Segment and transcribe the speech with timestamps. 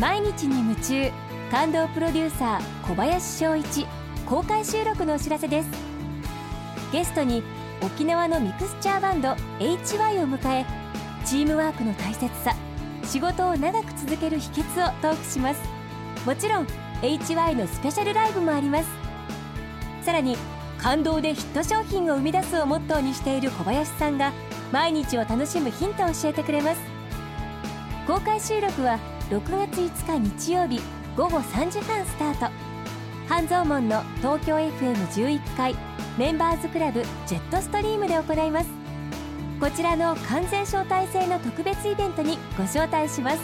[0.00, 1.12] 毎日に夢中
[1.50, 3.86] 感動プロデューサー小林翔一
[4.24, 5.68] 公開収録のお知らせです。
[6.90, 7.42] ゲストに
[7.82, 9.28] 沖縄のミクスチャーバンド
[9.58, 10.64] HY を迎え
[11.26, 12.54] チームワークの大切さ
[13.04, 15.60] 仕事を長く続ける秘訣をトークします。
[16.24, 16.66] もちろん
[17.02, 18.88] HY のスペシャルライブもあります。
[20.00, 20.38] さらに
[20.78, 24.32] 感動でヒット商品を生み出すをモットーにしている小林さんが
[24.72, 26.80] 毎日を楽しむヒントを教えてくれます。
[28.06, 28.98] 公開収録は
[29.30, 30.80] 6月5日日曜日
[31.16, 32.52] 午後3時半スタート。
[33.28, 35.76] 半蔵門の東京 FM11 階
[36.18, 38.68] メンバーズクラブジェットストリームで行います。
[39.60, 43.38] こちらの完全招待制の特別イベントにご招待します。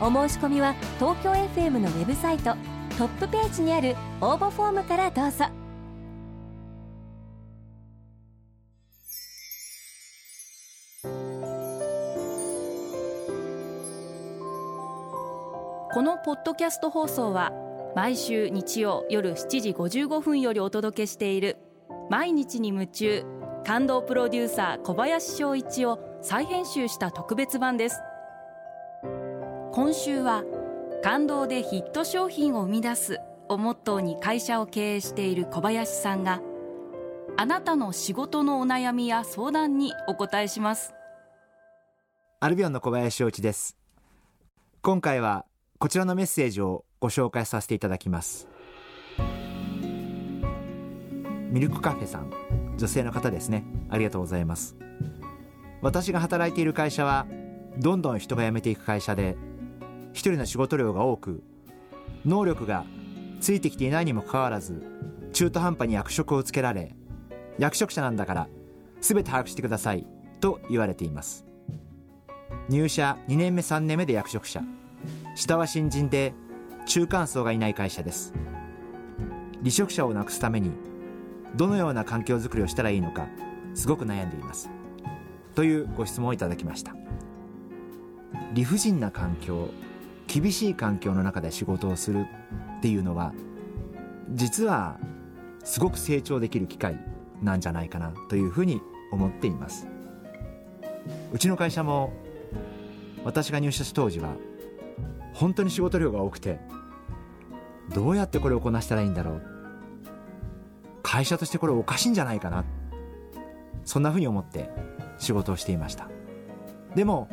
[0.00, 2.56] お申し込みは東京 FM のウェブサイト
[2.98, 5.63] トップページにある応募フォームからどうぞ。
[15.94, 17.52] このポッドキャスト放送は
[17.94, 21.56] 毎週日曜夜7時55分よりお届けしている
[22.10, 23.24] 「毎日に夢中」
[23.64, 28.00] 感動プロデューサー小林翔一を再編集した特別版です。
[29.70, 30.42] 今週は
[31.04, 36.42] 「感動でヒット商品を生み出す」をモットーに会社を経営している小林さんが
[37.36, 40.92] あなたの仕事のお悩みや相談にお答えします。
[42.40, 43.76] アルビオンの小林翔一です。
[44.82, 45.46] 今回は
[45.78, 48.48] こちらのメッセージをご紹介させていただきます。
[51.50, 52.32] ミルクカフェさん。
[52.76, 53.64] 女性の方ですね。
[53.88, 54.76] ありがとうございます。
[55.80, 57.26] 私が働いている会社は
[57.78, 59.36] どんどん人が辞めていく会社で
[60.12, 61.42] 一人の仕事量が多く
[62.24, 62.84] 能力が
[63.40, 64.82] ついてきていないにもかかわらず
[65.32, 66.94] 中途半端に役職をつけられ
[67.58, 68.48] 役職者なんだから
[69.00, 70.06] 全て把握してください
[70.40, 71.44] と言われています。
[72.68, 74.62] 入社2年目3年目で役職者。
[75.34, 76.32] 下は新人で
[76.86, 78.32] 中間層がいない会社です。
[79.58, 80.70] 離職者をなくすために
[81.56, 83.26] どのような環境づくりをしたらいいのか
[83.74, 84.70] すごく悩んでいます。
[85.54, 86.94] というご質問をいただきました。
[88.52, 89.70] 理不尽な環境
[90.28, 92.26] 厳しい環境の中で仕事をする
[92.78, 93.32] っていうのは
[94.30, 94.98] 実は
[95.64, 96.96] すごく成長できる機会
[97.42, 98.80] なんじゃないかなというふうに
[99.10, 99.88] 思っています。
[101.32, 102.12] うちの会社も
[103.24, 104.36] 私が入社した当時は
[105.34, 106.58] 本当に仕事量が多くて
[107.92, 109.42] どうやってこれをこなしたらいいんだろう？
[111.02, 112.64] 会社としてこれおかしいんじゃないかな？
[113.84, 114.70] そんなふうに思って
[115.18, 116.08] 仕事をしていました。
[116.94, 117.28] でも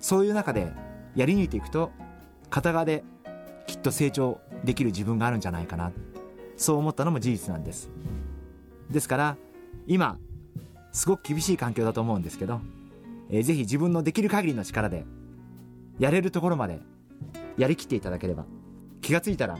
[0.00, 0.72] そういう中で
[1.14, 1.90] やり抜いていくと
[2.50, 3.04] 片側で
[3.66, 5.92] きっと成長できる自分があるんじゃないかな。
[6.56, 7.88] そう思ったのも事実なんです。
[8.90, 9.36] ですから
[9.86, 10.18] 今
[10.92, 12.60] すごく厳しい環境だと思うんですけど、
[13.30, 15.04] えー、ぜひ自分のできる限りの力で
[15.98, 16.80] やれるところまで
[17.56, 18.44] やりきっていただければ。
[19.00, 19.58] 気がついたら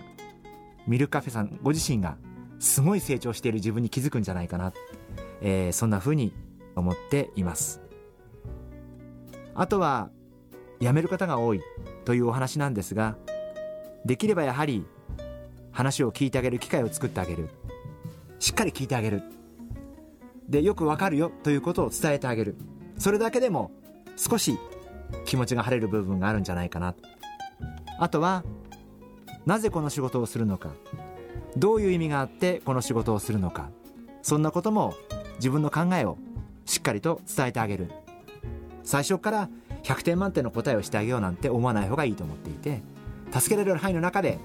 [0.86, 2.16] ミルカフェさんご自身が
[2.58, 4.72] すごい成長している自分に気づくんじゃないかな、
[5.42, 6.32] えー、そんな風に
[6.76, 7.82] 思っています。
[9.54, 10.10] あとは
[10.80, 11.60] 辞める方が多い
[12.04, 13.16] というお話なんですが
[14.04, 14.84] できればやはり
[15.72, 17.50] 話を聞いてあげる機会を作ってあげる。
[18.38, 19.22] しっかり聞いてあげる。
[20.48, 22.56] でよくわかるよということを伝えてあげる。
[22.98, 23.70] それだけでも
[24.16, 24.58] 少し
[25.24, 26.94] 気持ちが晴れる部分があるんじゃないかな。
[27.98, 28.44] あとは
[29.46, 30.70] なぜこの仕事をするのか？
[31.56, 33.70] どういう意味があってこの仕事をするのか？
[34.22, 34.94] そんなことも
[35.36, 36.18] 自分の考えを
[36.64, 37.90] しっかりと伝えてあげる。
[38.82, 39.48] 最初から
[39.82, 42.82] 100点満点の答えをしてあげようなんて思わない方がいいと思っていて
[43.32, 44.38] 助けられる範囲の中で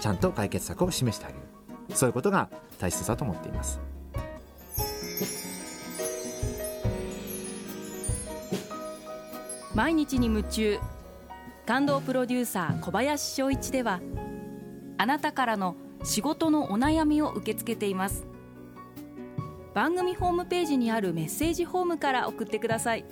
[0.00, 1.40] ちゃんと解決策を示してあげる。
[1.94, 2.48] そういうことが
[2.78, 3.80] 大切だと思っています。
[9.74, 10.78] 毎日に夢中。
[11.66, 14.00] 感動プロデューサー小林翔一では
[14.98, 18.26] あなたからの仕事のお悩みを受け付けています。
[19.74, 23.04] 番組ホームページにあるメッセージフォームから送ってください。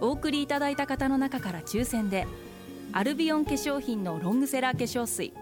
[0.00, 2.26] お送りいただいた方の中から抽選で
[2.92, 5.32] アルビオン化粧品のロングセラー化粧水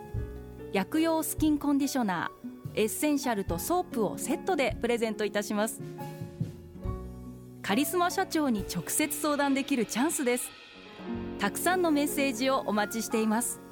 [0.73, 5.81] 薬用スキンコンディショナーエッセンシャルとソープをセットでプレゼントいたします。
[7.63, 10.66] カリスマ社長に直接相談できるチャンスです。
[11.39, 13.66] たくさんのメッセージをお待ちしています。